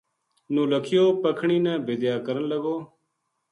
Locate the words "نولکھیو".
0.53-1.03